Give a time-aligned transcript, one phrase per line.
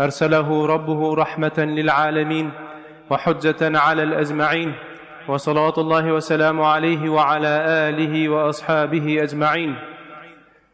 [0.00, 2.50] أرسله ربه رحمة للعالمين
[3.10, 4.74] وحجة على الأجمعين
[5.28, 9.74] وصلاة الله وسلام عليه وعلى آله وأصحابه أجمعين.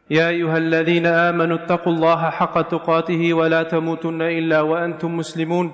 [0.09, 5.71] يا أيها الذين آمنوا اتقوا الله حق تقاته ولا تموتن إلا وأنتم مسلمون.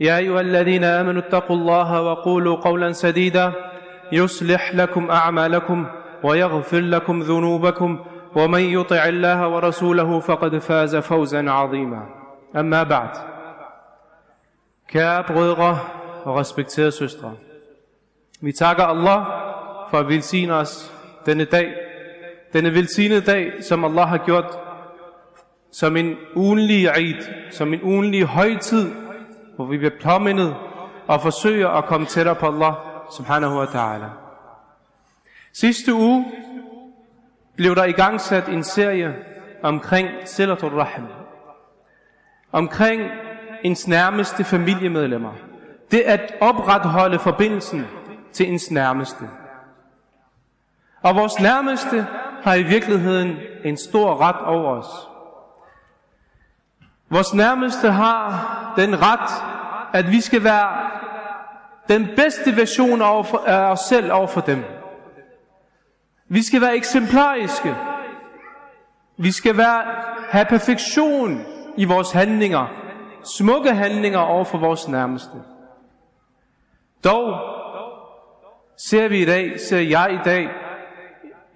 [0.00, 3.52] يا أيها الذين آمنوا اتقوا الله وقولوا قولا سديدا
[4.12, 5.86] يصلح لكم أعمالكم
[6.22, 7.98] ويغفر لكم ذنوبكم
[8.36, 12.17] ومن يطع الله ورسوله فقد فاز فوزا عظيما.
[12.54, 13.18] Amma ba'd.
[14.88, 15.78] Kære brødre
[16.24, 17.36] og respekterede søstre,
[18.40, 19.26] vi takker Allah
[19.90, 20.94] for at velsigne os
[21.26, 21.74] denne dag,
[22.52, 24.58] denne velsignede dag, som Allah har gjort
[25.70, 28.92] som en ugenlig Eid, som en ugenlig højtid,
[29.56, 30.56] hvor vi bliver påmindet
[31.06, 32.74] og forsøger at komme tættere på Allah
[33.16, 34.08] subhanahu wa ta'ala.
[35.52, 36.26] Sidste uge
[37.56, 39.14] blev der igangsat en serie
[39.62, 41.04] omkring Silatul Rahim,
[42.52, 43.02] Omkring
[43.62, 45.32] ens nærmeste familiemedlemmer.
[45.90, 47.86] Det at opretholde forbindelsen
[48.32, 49.28] til ens nærmeste.
[51.02, 52.06] Og vores nærmeste
[52.42, 54.86] har i virkeligheden en stor ret over os.
[57.10, 59.44] Vores nærmeste har den ret,
[59.92, 60.90] at vi skal være
[61.88, 63.02] den bedste version
[63.46, 64.64] af os selv over for dem.
[66.28, 67.76] Vi skal være eksemplariske.
[69.16, 69.84] Vi skal være,
[70.30, 71.44] have perfektion
[71.78, 72.66] i vores handlinger.
[73.24, 75.42] Smukke handlinger over for vores nærmeste.
[77.04, 77.40] Dog
[78.76, 80.48] ser vi i dag, ser jeg i dag,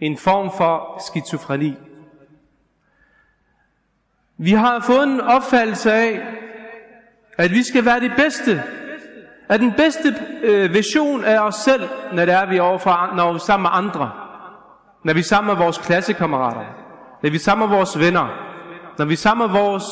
[0.01, 1.77] en form for skizofreni.
[4.37, 6.21] Vi har fået en opfattelse af,
[7.39, 8.63] at vi skal være det bedste,
[9.49, 13.35] at den bedste øh, version af os selv, når det er vi overfor, når vi
[13.35, 14.11] er sammen med andre,
[15.05, 16.65] når vi er sammen med vores klassekammerater,
[17.23, 18.42] når vi er sammen med vores venner,
[18.99, 19.85] når vi sammen med vores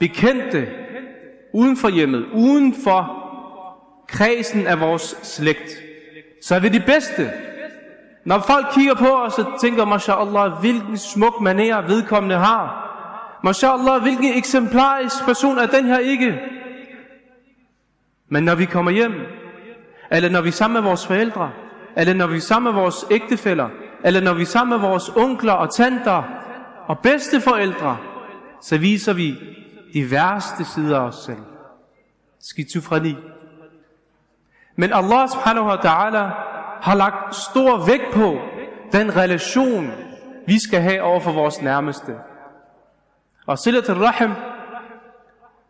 [0.00, 0.68] bekendte,
[1.52, 3.28] uden for hjemmet, uden for
[4.08, 5.82] kredsen af vores slægt,
[6.42, 7.30] så er vi de bedste.
[8.24, 12.84] Når folk kigger på os og tænker, mashallah, hvilken smuk maner vedkommende har.
[13.44, 16.40] Mashallah, hvilken eksemplarisk person er den her ikke.
[18.28, 19.12] Men når vi kommer hjem,
[20.10, 21.50] eller når vi er sammen med vores forældre,
[21.96, 23.68] eller når vi er sammen med vores ægtefæller,
[24.04, 26.22] eller når vi er sammen med vores onkler og tanter
[26.86, 27.96] og bedsteforældre,
[28.60, 29.34] så viser vi
[29.92, 31.42] de værste sider af os selv.
[32.40, 33.16] Skizofreni.
[34.76, 36.24] Men Allah subhanahu wa ta'ala
[36.80, 38.38] har lagt stor vægt på
[38.92, 39.92] den relation,
[40.46, 42.16] vi skal have over for vores nærmeste.
[43.46, 44.30] Og silat al-rahim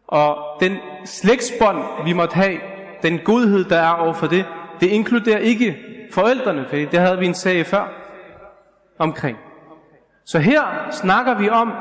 [0.07, 2.61] og den slægtsbånd, vi måtte have,
[3.03, 4.47] den godhed, der er over for det,
[4.81, 5.79] det inkluderer ikke
[6.13, 7.89] forældrene, for det havde vi en sag før
[8.99, 9.39] omkring.
[10.25, 11.73] Så her snakker vi om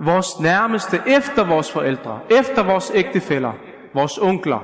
[0.00, 3.52] vores nærmeste efter vores forældre, efter vores ægtefæller,
[3.94, 4.58] vores onkler,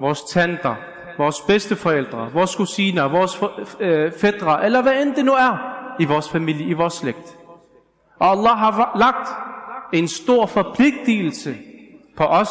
[0.00, 0.74] vores tanter,
[1.18, 3.42] vores bedsteforældre, vores kusiner, vores
[3.80, 5.58] øh, fædre, eller hvad end det nu er
[6.00, 7.38] i vores familie, i vores slægt.
[8.18, 9.28] Og Allah har lagt
[9.92, 11.56] en stor forpligtelse
[12.16, 12.48] på os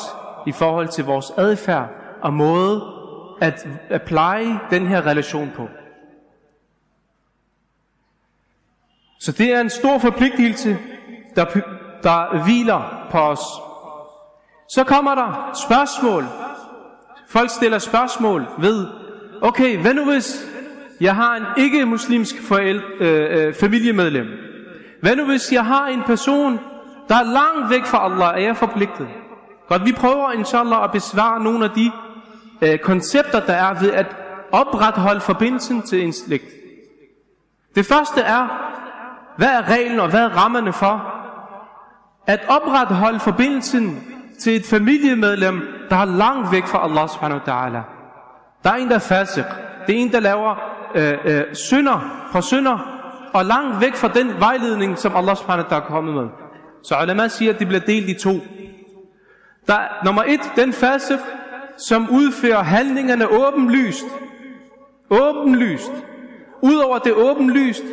[0.48, 1.90] i forhold til vores adfærd
[2.22, 2.82] og måde
[3.42, 5.68] at, at pleje den her relation på.
[9.20, 10.78] Så det er en stor forpligtelse,
[11.36, 11.46] der,
[12.04, 13.40] der hviler på os.
[14.70, 16.26] Så kommer der spørgsmål.
[17.30, 18.88] Folk stiller spørgsmål ved,
[19.42, 20.46] okay, hvad nu hvis
[21.02, 24.28] jeg har en ikke-muslimsk forel, øh, øh, familiemedlem?
[25.02, 26.60] Hvad nu hvis jeg har en person,
[27.10, 29.08] der er langt væk fra Allah, er jeg forpligtet?
[29.68, 31.92] Godt, vi prøver inshallah at besvare nogle af de
[32.62, 34.16] øh, koncepter, der er ved at
[34.52, 36.54] opretholde forbindelsen til en slægt.
[37.76, 38.48] Det første er,
[39.38, 41.17] hvad er reglen og hvad er rammerne for
[42.28, 44.04] at opretholde forbindelsen
[44.40, 47.82] til et familiemedlem, der er langt væk fra Allah subhanahu wa ta'ala.
[48.64, 49.44] Der er en, der er fasik.
[49.88, 50.56] Det er en, der laver
[50.96, 52.94] øh, øh, synder fra synder,
[53.34, 56.28] og langt væk fra den vejledning, som Allah subhanahu wa ta'ala er kommet med.
[56.84, 58.34] Så ulama siger, at det bliver delt i to.
[59.68, 61.20] Der er, nummer et, den fasik,
[61.78, 64.06] som udfører handlingerne åbenlyst.
[65.10, 65.92] Åbenlyst.
[66.62, 67.84] Udover det åbenlyst,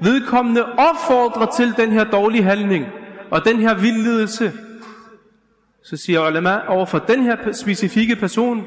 [0.00, 2.86] vedkommende opfordrer til den her dårlige handling,
[3.30, 4.52] og den her vildledelse,
[5.84, 8.64] så siger ulema, over for den her specifikke person,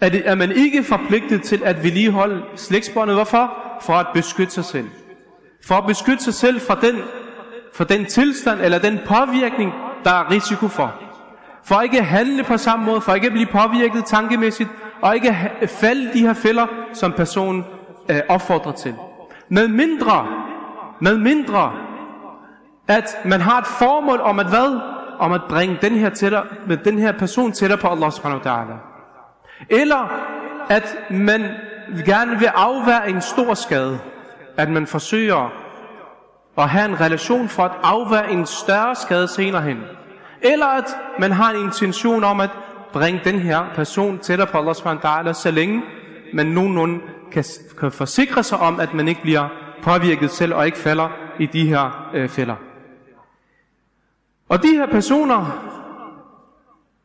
[0.00, 3.16] at det, er man ikke forpligtet til at vedligeholde slægtsbåndet.
[3.16, 3.52] Hvorfor?
[3.82, 4.86] For at beskytte sig selv.
[5.66, 6.96] For at beskytte sig selv fra den,
[7.74, 9.72] fra den tilstand eller den påvirkning,
[10.04, 10.94] der er risiko for.
[11.64, 14.70] For ikke at handle på samme måde, for ikke at blive påvirket tankemæssigt,
[15.02, 17.64] og ikke at falde de her fælder, som personen
[18.10, 18.94] øh, opfordrer til.
[19.48, 20.26] Med mindre,
[21.00, 21.72] med mindre,
[22.88, 24.80] at man har et formål om at hvad?
[25.18, 28.52] Om at bringe den her, tættere, med den her person tættere på Allah subhanahu wa
[28.52, 28.74] ta'ala.
[29.70, 30.08] Eller
[30.68, 31.44] at man
[32.06, 33.98] gerne vil afvære en stor skade.
[34.56, 35.52] At man forsøger
[36.58, 39.78] at have en relation for at afvære en større skade senere hen.
[40.42, 42.50] Eller at man har en intention om at
[42.92, 45.82] bringe den her person tættere på Allah subhanahu wa ta'ala, så længe
[46.32, 47.00] man nogenlunde
[47.32, 47.44] kan,
[47.80, 49.48] kan forsikre sig om, at man ikke bliver
[49.82, 51.08] påvirket selv og ikke falder
[51.38, 52.54] i de her øh, fælder.
[54.54, 55.40] Og de her personer,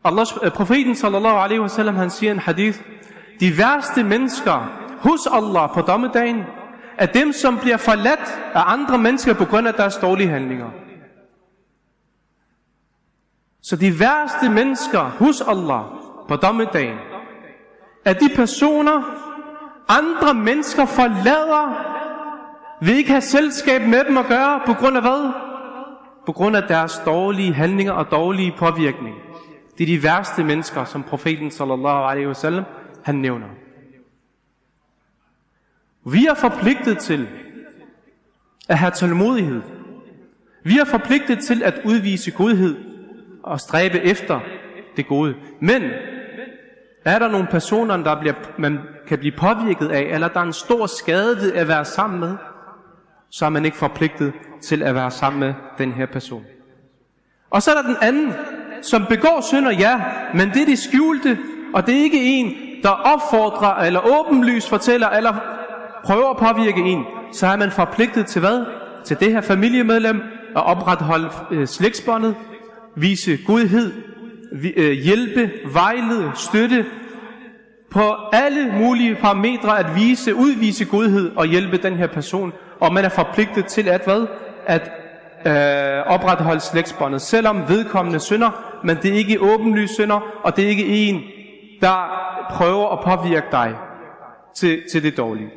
[0.06, 2.80] Allahs, øh, profeten sallallahu alaihi wasallam, han siger en hadith,
[3.40, 4.70] de værste mennesker
[5.00, 6.44] hos Allah på dommedagen,
[6.98, 10.70] er dem, som bliver forladt af andre mennesker på grund af deres dårlige handlinger.
[13.62, 15.82] Så de værste mennesker hos Allah
[16.28, 16.98] på dommedagen,
[18.06, 19.04] er de personer,
[19.88, 21.86] andre mennesker forlader,
[22.82, 25.49] vil ikke have selskab med dem at gøre, på grund af hvad?
[26.30, 29.16] På grund af deres dårlige handlinger og dårlige påvirkning.
[29.78, 32.64] Det er de værste mennesker, som profeten sallallahu alaihi wasallam,
[33.04, 33.48] han nævner.
[36.06, 37.28] Vi er forpligtet til
[38.68, 39.62] at have tålmodighed.
[40.64, 42.78] Vi er forpligtet til at udvise godhed
[43.44, 44.40] og stræbe efter
[44.98, 45.36] det gode.
[45.60, 45.84] Men
[47.06, 50.54] er der nogle personer, der bliver, man kan blive påvirket af, eller der er en
[50.54, 52.38] stor skade ved at være sammen med,
[53.32, 56.44] så er man ikke forpligtet til at være sammen med den her person.
[57.50, 58.34] Og så er der den anden,
[58.82, 60.02] som begår synder, ja,
[60.34, 61.38] men det er de skjulte,
[61.74, 65.34] og det er ikke en, der opfordrer, eller åbenlyst fortæller, eller
[66.04, 67.06] prøver at påvirke en.
[67.34, 68.66] Så er man forpligtet til hvad?
[69.06, 70.22] Til det her familiemedlem,
[70.56, 72.36] at opretholde øh, slægtsbåndet,
[72.96, 73.92] vise godhed,
[74.76, 76.86] øh, hjælpe, vejlede, støtte,
[77.92, 82.54] på alle mulige parametre at vise, udvise godhed og hjælpe den her person.
[82.80, 84.28] Og man er forpligtet til at hvad?
[84.66, 84.92] At
[85.46, 90.70] øh, opretholde slægtsbåndet, selvom vedkommende synder, men det er ikke åbenlyst synder, og det er
[90.70, 91.22] ikke en,
[91.82, 92.10] der
[92.52, 93.76] prøver at påvirke dig
[94.56, 95.50] til, til det dårlige.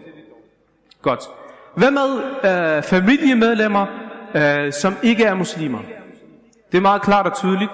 [1.03, 1.21] Godt.
[1.77, 2.23] Hvad med
[2.77, 3.87] øh, familiemedlemmer,
[4.35, 5.79] øh, som ikke er muslimer?
[6.73, 7.73] Det er meget klart og tydeligt.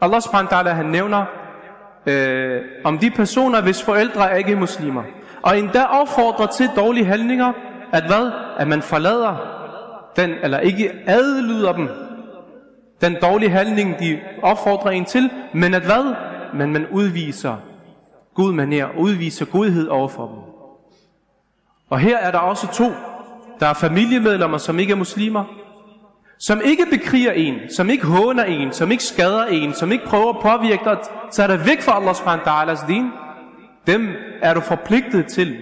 [0.00, 1.24] Allah subhanahu wa ta'ala, han nævner
[2.08, 5.02] øh, om de personer, hvis forældre er ikke muslimer.
[5.42, 7.52] Og endda opfordrer til dårlige handlinger,
[7.92, 8.32] at hvad?
[8.58, 9.36] At man forlader
[10.16, 11.88] den, eller ikke adlyder dem,
[13.00, 16.14] den dårlige handling, de opfordrer en til, men at hvad?
[16.54, 17.56] Men man udviser
[18.34, 20.38] god maner, udviser godhed overfor dem.
[21.90, 22.92] Og her er der også to.
[23.60, 25.44] Der er familiemedlemmer, som ikke er muslimer,
[26.38, 30.28] som ikke bekriger en, som ikke håner en, som ikke skader en, som ikke prøver
[30.28, 30.98] at påvirke dig,
[31.30, 33.10] så er der væk fra Allah subhanahu wa ta'alas din.
[33.86, 34.08] Dem
[34.42, 35.56] er du forpligtet til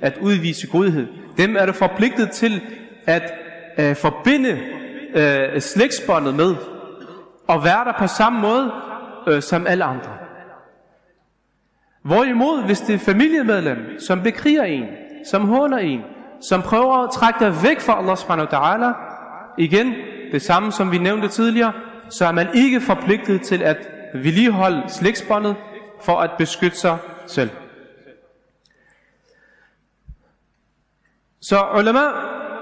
[0.00, 1.06] at udvise godhed.
[1.36, 2.62] Dem er du forpligtet til
[3.06, 3.32] at
[3.78, 4.58] øh, forbinde
[5.14, 6.54] øh, slægtsbåndet med,
[7.48, 8.72] og være der på samme måde
[9.28, 10.10] øh, som alle andre.
[12.02, 14.84] Hvorimod, hvis det er familiemedlem, som bekriger en,
[15.26, 16.00] som håner en,
[16.40, 18.92] som prøver at trække dig væk fra Allah subhanahu wa ta'ala,
[19.58, 19.94] igen,
[20.32, 21.72] det samme som vi nævnte tidligere,
[22.08, 23.76] så er man ikke forpligtet til at
[24.14, 25.56] vedligeholde slægtsbåndet
[26.00, 27.50] for at beskytte sig selv.
[31.40, 32.00] Så ulema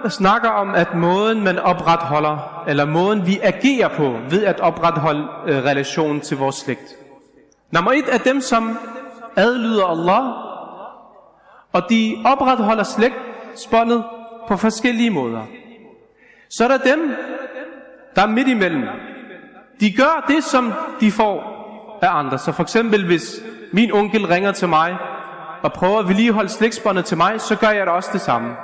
[0.08, 5.64] snakker om, at måden man opretholder, eller måden vi agerer på, ved at opretholde øh,
[5.64, 6.96] relationen til vores slægt.
[7.70, 8.78] Nummer et er dem, som
[9.36, 10.34] adlyder Allah,
[11.72, 14.04] og de opretholder slægtsbåndet
[14.48, 15.42] på forskellige måder.
[16.48, 17.14] Så er der dem,
[18.20, 18.84] der er midt imellem.
[19.80, 21.42] De gør det, som de får
[22.02, 22.38] af andre.
[22.38, 24.96] Så for eksempel, hvis min onkel ringer til mig,
[25.62, 28.56] og prøver at vedligeholde slægtsbåndet til mig, så gør jeg da også det samme.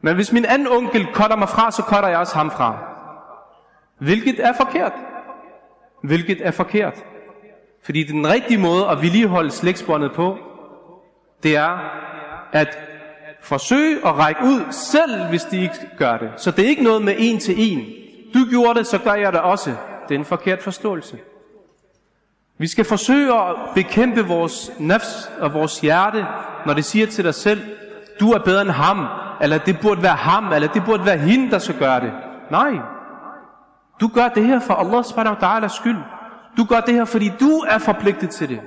[0.00, 2.78] Men hvis min anden onkel kutter mig fra, så cutter jeg også ham fra.
[3.98, 4.92] Hvilket er forkert.
[6.02, 7.04] Hvilket er forkert.
[7.84, 10.38] Fordi den rigtige måde at vedligeholde slægtsbåndet på,
[11.42, 11.78] det er
[12.52, 12.78] at
[13.42, 16.30] forsøge at række ud, selv hvis de ikke gør det.
[16.36, 18.03] Så det er ikke noget med en til en.
[18.34, 19.70] Du gjorde det, så gør jeg det også.
[20.08, 21.18] Det er en forkert forståelse.
[22.58, 26.26] Vi skal forsøge at bekæmpe vores nafs og vores hjerte,
[26.66, 27.60] når det siger til dig selv,
[28.20, 29.06] du er bedre end ham,
[29.40, 32.12] eller det burde være ham, eller det burde være hende, der skal gøre det.
[32.50, 32.72] Nej.
[34.00, 35.96] Du gør det her for Allah subhanahu wa ta'ala skyld.
[36.56, 38.60] Du gør det her, fordi du er forpligtet til det.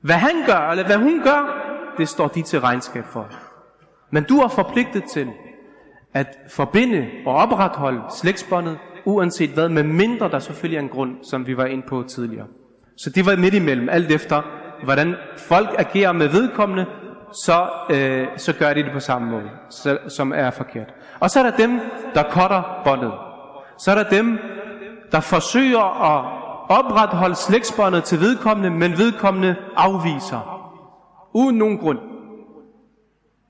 [0.00, 1.66] Hvad han gør, eller hvad hun gør,
[1.98, 3.26] det står de til regnskab for.
[4.10, 5.28] Men du er forpligtet til
[6.14, 11.46] at forbinde og opretholde slægtsbåndet, uanset hvad, med mindre der selvfølgelig er en grund, som
[11.46, 12.46] vi var inde på tidligere.
[12.96, 14.42] Så det var midt imellem, alt efter
[14.84, 16.86] hvordan folk agerer med vedkommende,
[17.44, 20.94] så, øh, så gør de det på samme måde, så, som er forkert.
[21.20, 21.80] Og så er der dem,
[22.14, 23.12] der cutter båndet.
[23.78, 24.38] Så er der dem,
[25.12, 26.24] der forsøger at
[26.68, 30.70] opretholde slægtsbåndet til vedkommende, men vedkommende afviser.
[31.34, 31.98] Uden nogen grund.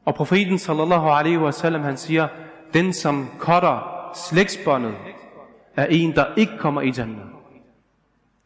[0.04, 2.28] Og profeten sallallahu alaihi wasallam, han siger,
[2.74, 4.94] den som kotter slægtsbåndet,
[5.76, 7.26] er en, der ikke kommer i Jannah.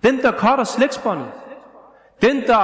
[0.02, 1.26] Den, der kotter slægtsbåndet,
[2.22, 2.56] den, der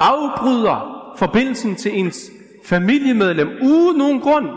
[0.00, 2.30] afbryder forbindelsen til ens
[2.64, 4.48] familiemedlem uden nogen grund,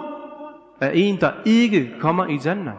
[0.81, 2.75] er en, der ikke kommer i Jannah.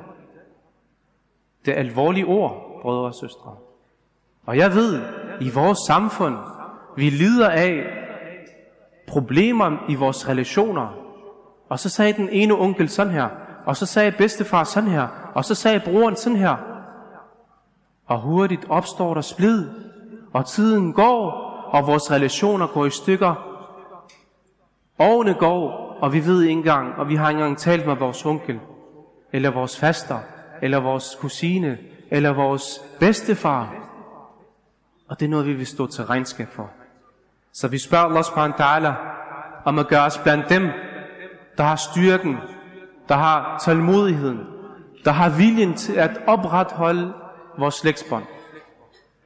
[1.64, 3.56] Det er alvorlige ord, brødre og søstre.
[4.46, 5.02] Og jeg ved,
[5.40, 6.36] i vores samfund,
[6.96, 7.84] vi lider af
[9.08, 10.88] problemer i vores relationer.
[11.68, 13.28] Og så sagde den ene onkel sådan her,
[13.68, 16.56] og så sagde bedstefar sådan her, og så sagde broren sådan her.
[18.06, 19.68] Og hurtigt opstår der splid,
[20.32, 21.30] og tiden går,
[21.72, 23.34] og vores relationer går i stykker.
[24.98, 28.26] Årene går, og vi ved ikke engang, og vi har ikke engang talt med vores
[28.26, 28.60] onkel,
[29.32, 30.18] eller vores faster,
[30.62, 31.78] eller vores kusine,
[32.10, 33.74] eller vores bedstefar.
[35.08, 36.70] Og det er noget, vi vil stå til regnskab for.
[37.52, 38.94] Så vi spørger Allah subhanahu wa ta'ala,
[39.64, 40.70] om at gøre os blandt dem,
[41.56, 42.36] der har styrken,
[43.09, 44.39] der har tålmodigheden,
[45.05, 47.13] der har viljen til at opretholde
[47.57, 48.23] vores slægtsbånd.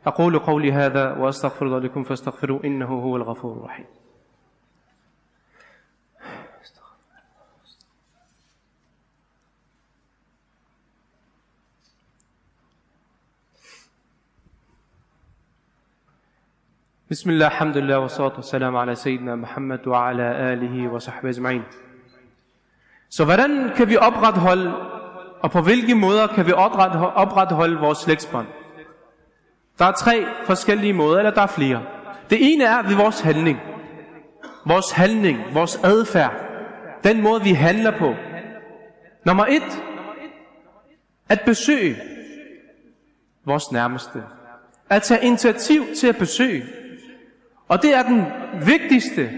[0.07, 3.85] أقول قولي هذا وأستغفر الله لكم فاستغفروا إنه هو الغفور الرحيم
[17.09, 21.63] بسم الله الحمد لله والصلاة والسلام على سيدنا محمد وعلى آله وصحبه أجمعين
[23.12, 24.74] så hvordan kan vi opretholde,
[25.40, 28.46] og på hvilke måder kan vi opretholde vores slægtsbånd?
[29.78, 31.82] Der er tre forskellige måder, eller der er flere.
[32.30, 33.58] Det ene er ved vores handling.
[34.66, 36.32] Vores handling, vores adfærd.
[37.04, 38.14] Den måde, vi handler på.
[39.26, 39.82] Nummer et.
[41.28, 41.96] At besøge
[43.44, 44.22] vores nærmeste.
[44.90, 46.64] At tage initiativ til at besøge.
[47.68, 48.26] Og det er den
[48.66, 49.30] vigtigste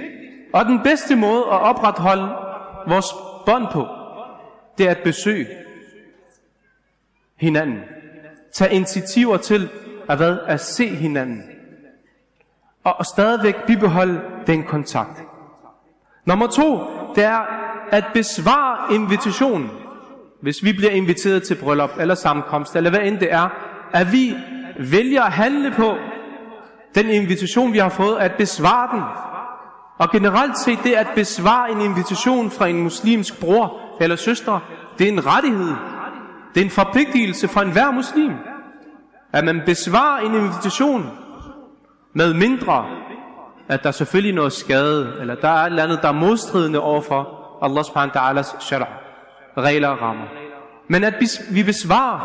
[0.52, 2.28] og den bedste måde at opretholde
[2.86, 3.06] vores
[3.46, 3.88] bånd på.
[4.78, 5.46] Det er at besøge
[7.36, 7.80] hinanden.
[8.52, 9.68] Tag initiativer til
[10.08, 10.38] at, hvad?
[10.46, 11.42] at se hinanden.
[12.84, 15.22] Og, og stadigvæk bibeholde den kontakt.
[16.24, 16.80] Nummer to,
[17.14, 17.46] det er
[17.90, 19.70] at besvare invitationen.
[20.40, 23.48] Hvis vi bliver inviteret til bryllup eller sammenkomst, eller hvad end det er,
[23.92, 24.34] at vi
[24.78, 25.96] vælger at handle på
[26.94, 29.02] den invitation, vi har fået, at besvare den.
[29.98, 34.60] Og generelt set, det at besvare en invitation fra en muslimsk bror eller søster,
[34.98, 35.74] det er en rettighed.
[36.54, 38.32] Det er en forpligtelse for enhver muslim
[39.34, 41.10] at man besvarer en invitation
[42.12, 42.86] med mindre,
[43.68, 46.80] at der selvfølgelig er noget skade, eller der er et eller andet, der er modstridende
[46.80, 47.28] overfor
[47.62, 48.86] Allah subhanahu wa ta'alas shara,
[49.56, 50.24] regler og rammer.
[50.88, 51.14] Men at
[51.50, 52.20] vi besvarer,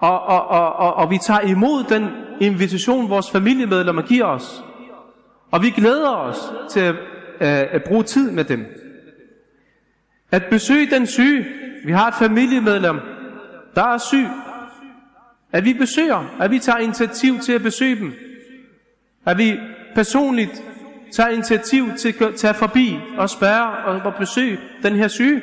[0.00, 2.08] og, og, og, og, og vi tager imod den
[2.40, 4.64] invitation, vores familiemedlemmer giver os,
[5.50, 6.38] og vi glæder os
[6.70, 6.94] til at,
[7.40, 8.66] at, at bruge tid med dem.
[10.32, 11.46] At besøge den syge.
[11.84, 13.00] Vi har et familiemedlem,
[13.74, 14.26] der er syg,
[15.52, 18.12] at vi besøger, at vi tager initiativ til at besøge dem.
[19.26, 19.58] At vi
[19.94, 20.62] personligt
[21.12, 25.42] tager initiativ til at tage forbi og spørge og besøge den her syge.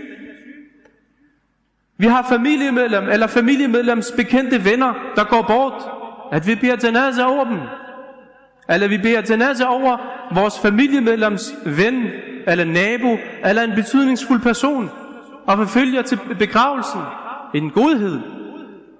[1.97, 5.83] Vi har familiemedlem eller familiemedlems bekendte venner, der går bort.
[6.31, 7.59] At vi beder janaza over dem.
[8.69, 9.97] Eller vi beder janaza over
[10.31, 12.07] vores familiemedlems ven,
[12.47, 14.89] eller nabo, eller en betydningsfuld person.
[15.45, 17.01] Og forfølger til begravelsen.
[17.53, 18.19] En godhed.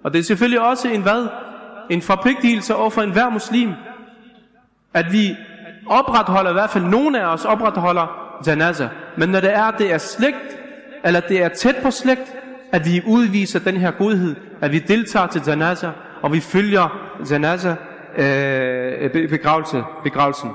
[0.03, 1.27] Og det er selvfølgelig også en hvad?
[1.89, 3.71] En forpligtelse over for enhver muslim,
[4.93, 5.35] at vi
[5.85, 8.89] opretholder, i hvert fald nogle af os opretholder janaza.
[9.17, 10.57] Men når det er, det er slægt,
[11.03, 12.35] eller det er tæt på slægt,
[12.71, 17.75] at vi udviser den her godhed, at vi deltager til janaza, og vi følger janaza
[18.17, 20.49] øh, begravelse, begravelsen.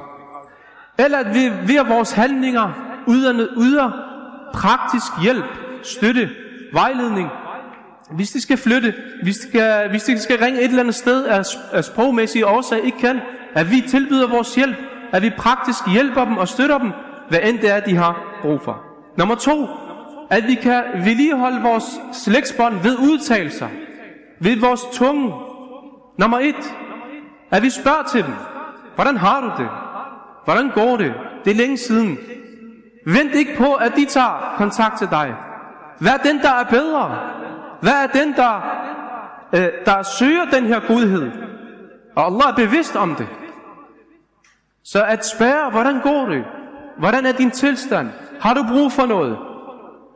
[0.98, 2.72] Eller at vi via vores handlinger
[3.08, 3.90] yder, yder
[4.54, 5.44] praktisk hjælp,
[5.82, 6.30] støtte,
[6.72, 7.28] vejledning,
[8.10, 11.24] hvis de skal flytte, hvis de skal, hvis de skal ringe et eller andet sted
[11.24, 11.42] af,
[11.72, 13.20] af sprogmæssige årsager ikke kan,
[13.54, 14.76] at vi tilbyder vores hjælp,
[15.12, 16.90] at vi praktisk hjælper dem og støtter dem,
[17.28, 18.82] hvad end det er, de har brug for.
[19.18, 19.68] Nummer to,
[20.30, 23.68] at vi kan vedligeholde vores slægtsbånd ved udtalelser,
[24.40, 25.34] ved vores tunge.
[26.18, 26.74] Nummer et,
[27.52, 28.34] at vi spørger til dem,
[28.94, 29.70] hvordan har du det?
[30.44, 31.14] Hvordan går det?
[31.44, 32.18] Det er længe siden.
[33.06, 35.34] Vent ikke på, at de tager kontakt til dig.
[35.98, 37.18] Hvad er den, der er bedre?
[37.80, 38.54] Hvad er den, der,
[39.52, 41.30] øh, der søger den her godhed?
[42.16, 43.28] Og Allah er bevidst om det.
[44.84, 46.44] Så at spørge, hvordan går det?
[46.98, 48.10] Hvordan er din tilstand?
[48.40, 49.38] Har du brug for noget?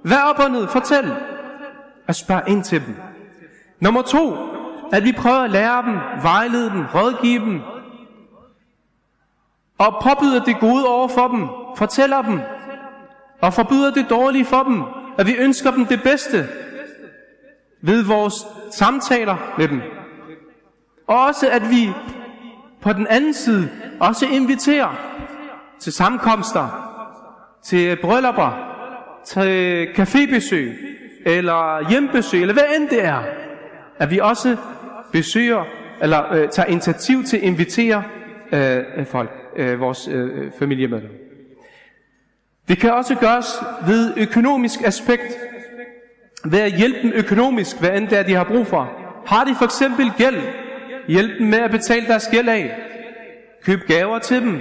[0.05, 0.69] Hvad op og ned?
[0.69, 1.13] Fortæl.
[2.09, 2.97] At spørge ind til dem.
[3.81, 4.37] Nummer to,
[4.93, 7.61] at vi prøver at lære dem, vejlede dem, rådgive dem,
[9.79, 12.41] og påbyder det gode over for dem, fortæller dem,
[13.41, 14.83] og forbyder det dårlige for dem,
[15.19, 16.49] at vi ønsker dem det bedste
[17.83, 18.35] ved vores
[18.71, 19.83] samtaler med dem.
[21.07, 21.93] Og også at vi
[22.83, 24.95] på den anden side også inviterer
[25.81, 26.93] til sammenkomster,
[27.63, 28.51] til bryllupper,
[29.25, 33.23] til cafébesøg, eller hjembesøg, eller hvad end det er,
[33.99, 34.57] at vi også
[35.17, 35.65] besøger,
[36.03, 38.03] eller øh, tager initiativ til at invitere
[38.53, 41.19] øh, øh folk, øh, vores øh, øh familiemedlemmer.
[42.69, 43.47] Det kan også gøres
[43.87, 45.39] ved økonomisk aspekt,
[46.45, 48.93] ved at hjælpe dem økonomisk, hvad end det er, de har brug for.
[49.27, 50.41] Har de for eksempel gæld,
[51.09, 52.77] hjælp dem med at betale deres gæld af.
[53.65, 54.61] Køb gaver til dem.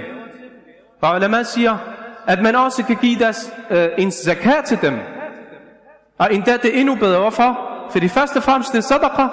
[1.00, 1.78] Og lad mig siger,
[2.26, 4.94] at man også kan give deres, øh, en zakat til dem.
[6.18, 7.20] Og endda det er endnu bedre.
[7.20, 7.58] Hvorfor?
[7.90, 9.26] For de første og fremmest sadaqa,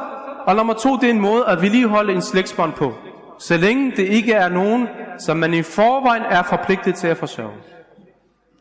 [0.46, 2.94] og nummer to det er en måde at vedligeholde en slægtsbånd på.
[3.40, 4.88] Så længe det ikke er nogen,
[5.20, 7.58] som man i forvejen er forpligtet til at forsørge.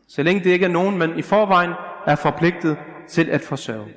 [0.09, 1.71] Så længe det ikke er nogen, man i forvejen
[2.07, 2.77] er forpligtet
[3.09, 3.89] til at forsørge.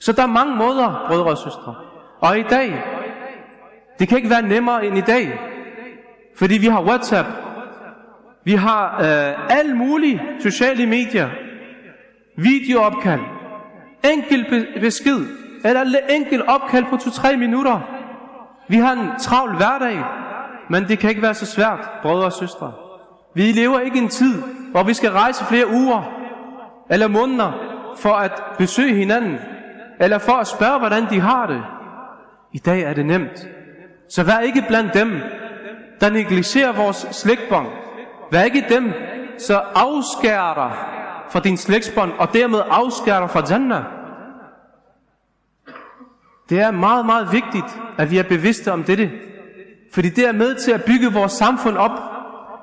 [0.00, 1.74] Så der er mange måder, brødre og søstre.
[2.20, 2.82] Og i dag,
[3.98, 5.40] det kan ikke være nemmere end i dag.
[6.36, 7.28] Fordi vi har WhatsApp,
[8.44, 11.28] vi har øh, alle mulige sociale medier,
[12.36, 13.20] videoopkald,
[14.12, 15.26] enkel besked,
[15.64, 17.80] eller enkel opkald på 2-3 minutter.
[18.68, 20.04] Vi har en travl hverdag,
[20.70, 22.72] men det kan ikke være så svært, brødre og søstre.
[23.34, 26.12] Vi lever ikke i en tid, hvor vi skal rejse flere uger
[26.90, 27.52] eller måneder
[27.96, 29.38] for at besøge hinanden,
[30.00, 31.62] eller for at spørge, hvordan de har det.
[32.52, 33.48] I dag er det nemt.
[34.08, 35.20] Så vær ikke blandt dem,
[36.00, 37.66] der negligerer vores slægtbånd.
[38.32, 38.92] Vær ikke dem,
[39.38, 40.72] så afskærer dig
[41.30, 43.82] fra din slægtsbånd, og dermed afskærer dig fra Jannah.
[46.50, 49.10] Det er meget, meget vigtigt, at vi er bevidste om dette.
[49.92, 51.90] Fordi det er med til at bygge vores samfund op.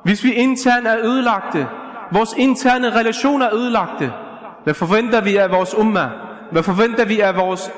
[0.03, 1.67] Hvis vi internt er ødelagte,
[2.11, 4.13] vores interne relationer er ødelagte,
[4.63, 6.09] hvad forventer vi af vores umma?
[6.51, 7.71] Hvad forventer vi af vores,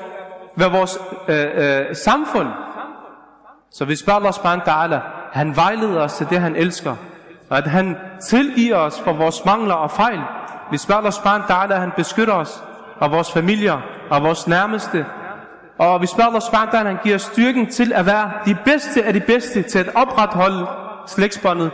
[0.60, 2.48] af vores øh, øh, samfund?
[3.72, 4.98] Så vi spørger Allah subhanahu ta'ala,
[5.32, 6.96] han vejleder os til det, han elsker.
[7.50, 7.96] Og at han
[8.28, 10.20] tilgiver os for vores mangler og fejl.
[10.70, 12.64] Vi spørger Allah subhanahu ta'ala, han beskytter os
[12.98, 15.06] og vores familier og vores nærmeste.
[15.79, 19.03] Og vi spørger Allah subhanahu ta'ala, at han giver styrken til at være de bedste
[19.03, 20.67] af de bedste til at opretholde
[21.07, 21.71] slægtsbåndet,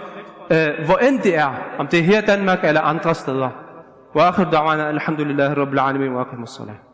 [0.51, 1.51] øh, hvor end det er.
[1.79, 3.49] Om det er her i Danmark eller andre steder.
[4.15, 6.84] وآخر دعوانا الحمد لله رب العالمين وآخر الصلاة